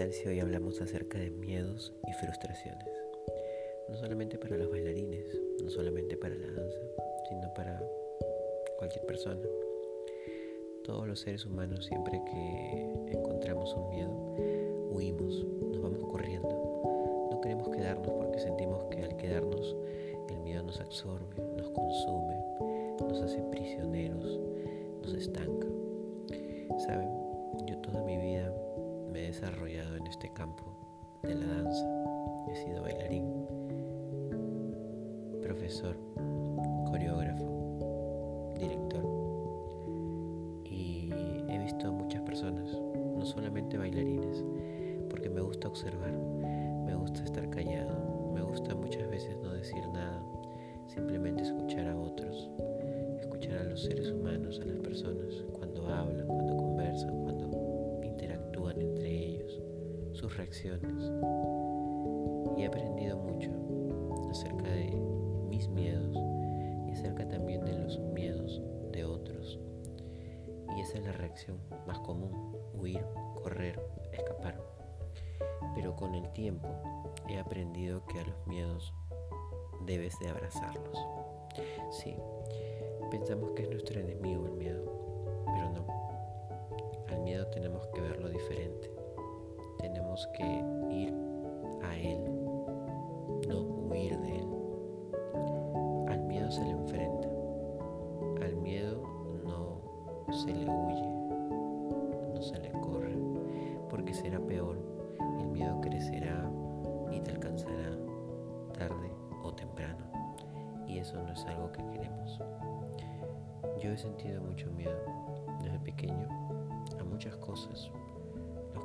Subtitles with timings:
[0.00, 2.88] Tal si hoy hablamos acerca de miedos y frustraciones?
[3.86, 5.26] No solamente para los bailarines,
[5.62, 6.80] no solamente para la danza,
[7.28, 7.78] sino para
[8.78, 9.42] cualquier persona.
[10.84, 14.10] Todos los seres humanos siempre que encontramos un miedo,
[14.90, 16.48] huimos, nos vamos corriendo.
[17.30, 19.76] No queremos quedarnos porque sentimos que al quedarnos
[20.30, 22.42] el miedo nos absorbe, nos consume,
[23.02, 24.40] nos hace prisioneros,
[25.02, 25.68] nos estanca.
[26.86, 27.19] Saben,
[29.40, 30.64] desarrollado en este campo
[31.22, 31.86] de la danza.
[32.50, 33.24] He sido bailarín,
[35.40, 35.96] profesor,
[36.90, 39.02] coreógrafo, director.
[40.64, 41.10] Y
[41.48, 42.70] he visto a muchas personas,
[43.16, 44.44] no solamente bailarines,
[45.08, 50.22] porque me gusta observar, me gusta estar callado, me gusta muchas veces no decir nada,
[50.86, 52.50] simplemente escuchar a otros,
[53.20, 55.44] escuchar a los seres humanos, a las personas,
[60.36, 61.12] reacciones.
[62.56, 63.50] Y he aprendido mucho
[64.30, 64.90] acerca de
[65.48, 66.16] mis miedos
[66.88, 68.60] y acerca también de los miedos
[68.92, 69.58] de otros.
[70.76, 73.04] Y esa es la reacción más común, huir,
[73.42, 73.80] correr,
[74.12, 74.60] escapar.
[75.74, 76.68] Pero con el tiempo
[77.28, 78.92] he aprendido que a los miedos
[79.86, 80.98] debes de abrazarlos.
[81.90, 82.16] Sí,
[83.10, 84.84] pensamos que es nuestro enemigo el miedo,
[85.46, 85.86] pero no.
[87.08, 88.99] Al miedo tenemos que verlo diferente.
[90.36, 91.14] Que ir
[91.82, 92.22] a él,
[93.48, 94.48] no huir de él.
[96.08, 97.28] Al miedo se le enfrenta.
[98.42, 99.02] Al miedo
[99.44, 99.80] no
[100.32, 101.08] se le huye,
[102.34, 103.16] no se le corre,
[103.88, 104.78] porque será peor.
[105.38, 106.50] El miedo crecerá
[107.10, 107.96] y te alcanzará
[108.74, 109.10] tarde
[109.42, 110.04] o temprano.
[110.86, 112.40] Y eso no es algo que queremos.
[113.80, 114.98] Yo he sentido mucho miedo
[115.62, 116.28] desde pequeño
[116.98, 117.90] a muchas cosas.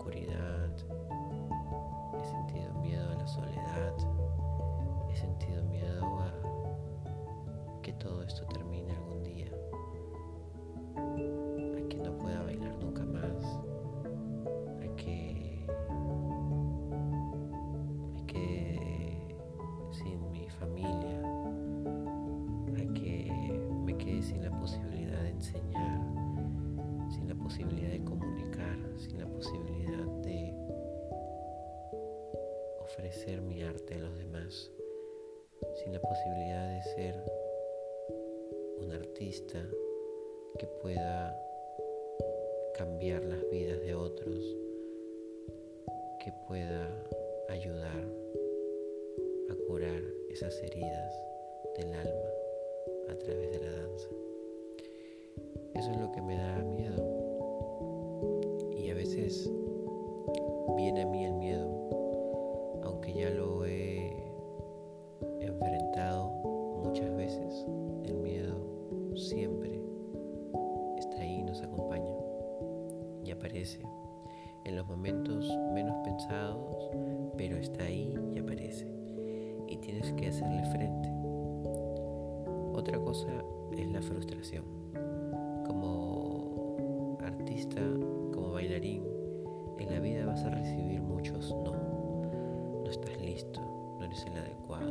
[0.00, 0.70] Oscuridad,
[2.18, 3.92] he sentido miedo a la soledad,
[5.10, 6.32] he sentido miedo a
[7.82, 9.52] que todo esto termine algún día,
[36.10, 37.14] posibilidad de ser
[38.80, 39.64] un artista
[40.58, 41.40] que pueda
[42.74, 44.56] cambiar las vidas de otros,
[46.18, 46.90] que pueda
[47.48, 48.04] ayudar
[49.50, 51.14] a curar esas heridas
[51.76, 52.30] del alma
[53.08, 54.08] a través de la danza.
[55.76, 57.04] Eso es lo que me da miedo.
[58.76, 59.48] Y a veces
[60.76, 61.79] viene a mí el miedo,
[74.80, 76.90] los momentos menos pensados,
[77.36, 78.86] pero está ahí y aparece.
[79.68, 81.10] Y tienes que hacerle frente.
[82.72, 83.28] Otra cosa
[83.76, 84.64] es la frustración.
[85.66, 87.82] Como artista,
[88.32, 89.04] como bailarín,
[89.78, 91.74] en la vida vas a recibir muchos no.
[92.82, 93.60] No estás listo,
[93.98, 94.90] no eres el adecuado,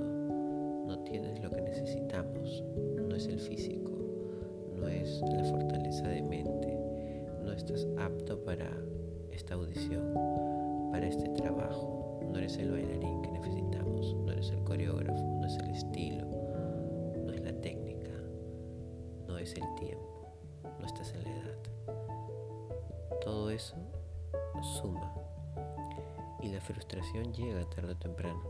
[0.85, 2.63] no tienes lo que necesitamos,
[3.07, 3.91] no es el físico,
[4.75, 6.77] no es la fortaleza de mente,
[7.43, 8.69] no estás apto para
[9.49, 10.13] esta audición,
[10.91, 15.57] para este trabajo, no eres el bailarín que necesitamos, no eres el coreógrafo, no es
[15.57, 16.27] el estilo,
[17.25, 18.11] no es la técnica,
[19.27, 20.27] no es el tiempo,
[20.79, 21.57] no estás en la edad.
[23.21, 23.75] Todo eso
[24.61, 25.15] suma.
[26.43, 28.43] Y la frustración llega tarde o temprano.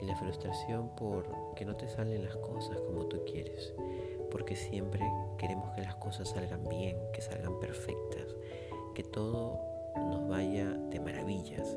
[0.00, 3.72] Y la frustración por que no te salen las cosas como tú quieres.
[4.32, 5.08] Porque siempre
[5.38, 8.34] queremos que las cosas salgan bien, que salgan perfectas,
[8.92, 9.69] que todo
[10.10, 11.76] nos vaya de maravillas.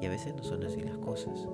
[0.00, 1.46] Y a veces no son así las cosas.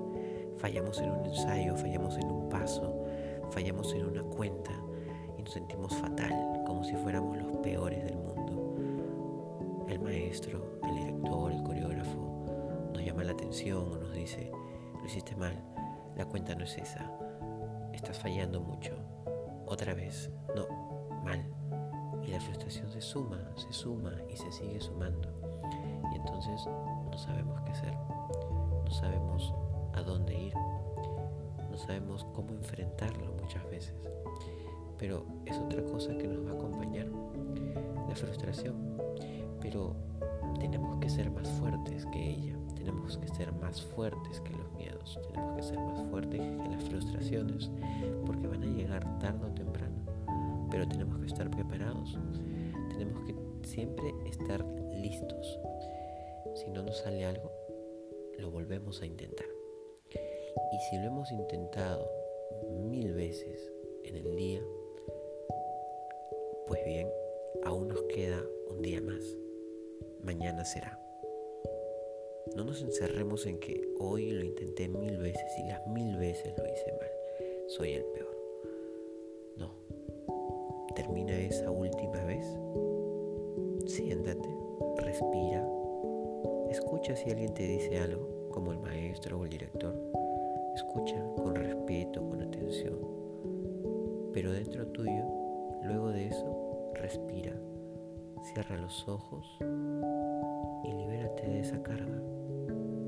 [0.57, 3.05] Fallamos en un ensayo, fallamos en un paso,
[3.51, 4.71] fallamos en una cuenta
[5.37, 8.75] y nos sentimos fatal, como si fuéramos los peores del mundo.
[9.87, 14.51] El maestro, el director, el coreógrafo nos llama la atención o nos dice,
[14.99, 15.53] lo hiciste mal,
[16.17, 17.09] la cuenta no es esa,
[17.93, 18.91] estás fallando mucho,
[19.65, 20.67] otra vez, no,
[21.23, 21.45] mal.
[22.25, 25.58] Y la frustración se suma, se suma y se sigue sumando.
[26.29, 26.67] Entonces
[27.11, 27.93] no sabemos qué hacer,
[28.85, 29.51] no sabemos
[29.93, 30.53] a dónde ir,
[31.69, 33.95] no sabemos cómo enfrentarlo muchas veces.
[34.99, 37.07] Pero es otra cosa que nos va a acompañar,
[38.07, 38.75] la frustración.
[39.59, 39.95] Pero
[40.59, 45.19] tenemos que ser más fuertes que ella, tenemos que ser más fuertes que los miedos,
[45.27, 47.71] tenemos que ser más fuertes que las frustraciones,
[48.27, 49.97] porque van a llegar tarde o temprano.
[50.69, 52.17] Pero tenemos que estar preparados,
[52.89, 53.35] tenemos que
[53.67, 54.63] siempre estar
[55.01, 55.59] listos.
[56.59, 57.53] Si no nos sale algo,
[58.37, 59.47] lo volvemos a intentar.
[60.09, 62.11] Y si lo hemos intentado
[62.69, 63.71] mil veces
[64.03, 64.61] en el día,
[66.67, 67.09] pues bien,
[67.63, 69.23] aún nos queda un día más.
[70.21, 70.99] Mañana será.
[72.57, 76.65] No nos encerremos en que hoy lo intenté mil veces y las mil veces lo
[76.65, 77.11] hice mal.
[77.67, 78.37] Soy el peor.
[79.55, 79.71] No.
[80.93, 82.45] Termina esa última vez.
[83.85, 84.49] Siéntate,
[84.97, 85.78] respira.
[86.69, 90.09] Escucha si alguien te dice algo, como el maestro o el director
[90.79, 92.97] Escucha con respeto, con atención.
[94.33, 95.25] Pero dentro tuyo,
[95.83, 97.53] luego de eso, respira.
[98.43, 99.45] Cierra los ojos
[100.85, 102.21] y libérate de esa carga.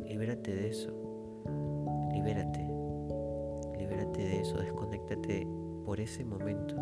[0.03, 0.91] Libérate de eso.
[2.11, 2.67] Libérate.
[3.77, 4.57] Libérate de eso.
[4.57, 5.47] Desconéctate
[5.85, 6.75] por ese momento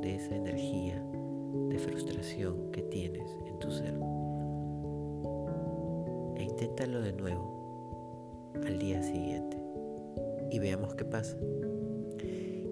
[0.00, 1.04] de esa energía
[1.68, 4.19] de frustración que tienes en tu ser.
[6.60, 9.56] Inténtalo de nuevo al día siguiente
[10.50, 11.38] y veamos qué pasa.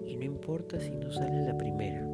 [0.05, 2.07] Y no importa si no sale la primera,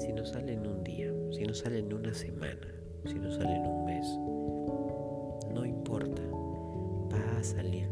[0.00, 2.68] si no sale en un día, si no sale en una semana,
[3.06, 4.06] si no sale en un mes.
[5.54, 6.20] No importa,
[7.10, 7.88] va a salir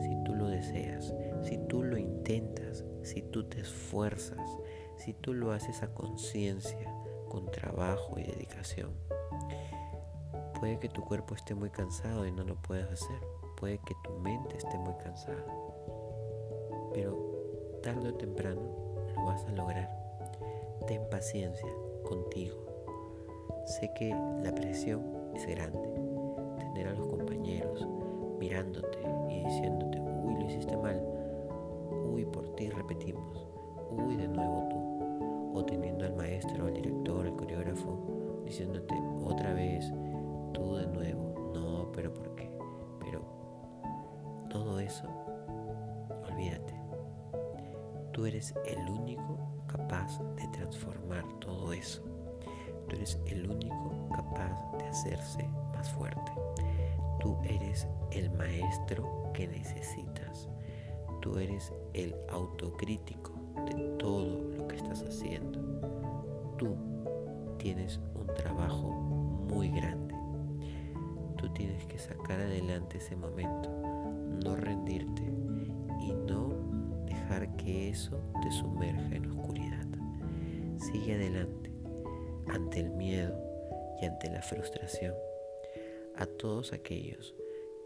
[0.00, 4.48] si tú lo deseas, si tú lo intentas, si tú te esfuerzas,
[4.96, 6.90] si tú lo haces a conciencia,
[7.28, 8.92] con trabajo y dedicación.
[10.62, 13.18] Puede que tu cuerpo esté muy cansado y no lo puedas hacer.
[13.56, 15.44] Puede que tu mente esté muy cansada
[16.92, 17.16] pero
[17.82, 18.60] tarde o temprano
[19.16, 19.90] lo vas a lograr.
[20.86, 21.68] Ten paciencia
[22.04, 22.56] contigo.
[23.66, 24.10] Sé que
[24.42, 25.02] la presión
[25.34, 25.78] es grande.
[26.58, 27.21] Tener a los compañeros
[48.12, 52.02] Tú eres el único capaz de transformar todo eso.
[52.88, 56.32] Tú eres el único capaz de hacerse más fuerte.
[57.20, 60.48] Tú eres el maestro que necesitas.
[61.20, 63.32] Tú eres el autocrítico
[63.66, 65.60] de todo lo que estás haciendo.
[66.58, 66.76] Tú
[67.58, 70.14] tienes un trabajo muy grande.
[71.36, 73.70] Tú tienes que sacar adelante ese momento,
[74.44, 75.22] no rendirte
[76.00, 76.41] y no
[77.40, 79.86] que eso te sumerja en oscuridad.
[80.78, 81.70] Sigue adelante
[82.48, 83.34] ante el miedo
[84.00, 85.14] y ante la frustración.
[86.16, 87.34] A todos aquellos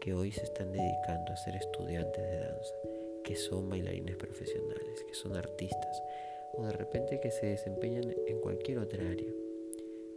[0.01, 2.75] que hoy se están dedicando a ser estudiantes de danza,
[3.23, 6.03] que son bailarines profesionales, que son artistas
[6.53, 9.31] o de repente que se desempeñan en cualquier otra área.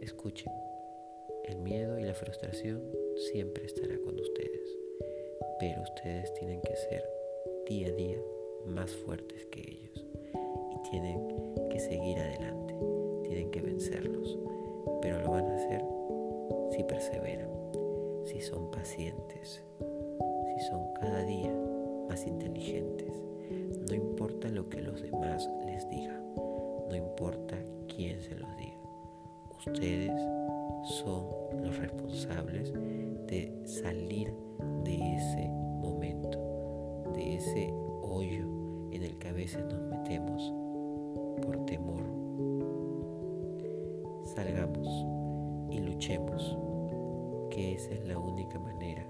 [0.01, 0.51] Escuchen,
[1.45, 2.83] el miedo y la frustración
[3.31, 4.77] siempre estará con ustedes,
[5.59, 7.03] pero ustedes tienen que ser
[7.67, 8.17] día a día
[8.67, 10.05] más fuertes que ellos
[10.71, 11.27] y tienen
[11.69, 12.75] que seguir adelante,
[13.23, 14.37] tienen que vencerlos,
[15.01, 15.83] pero lo van a hacer
[16.71, 17.49] si perseveran,
[18.25, 21.53] si son pacientes, si son cada día
[22.07, 23.21] más inteligentes.
[23.89, 28.77] No importa lo que los demás les digan, no importa quién se los diga.
[29.57, 30.11] Ustedes
[30.83, 31.25] son
[31.61, 32.73] los responsables
[33.27, 34.33] de salir
[34.83, 36.39] de ese momento,
[37.13, 37.73] de ese
[38.11, 38.45] hoyo
[38.91, 40.53] en el que a veces nos metemos
[41.41, 42.03] por temor.
[44.35, 44.87] Salgamos
[45.69, 46.57] y luchemos
[47.49, 49.05] que esa es la única manera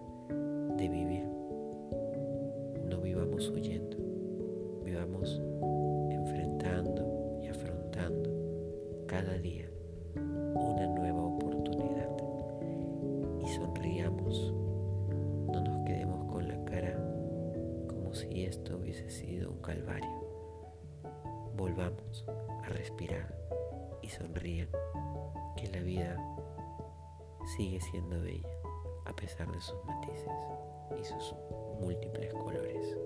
[0.77, 1.25] de vivir.
[2.89, 3.98] No vivamos huyendo,
[21.62, 22.25] Volvamos
[22.63, 23.32] a respirar
[24.01, 24.68] y sonríen
[25.56, 26.18] que la vida
[27.56, 28.50] sigue siendo bella
[29.06, 30.27] a pesar de sus matices
[31.00, 31.36] y sus
[31.80, 32.98] múltiples colores.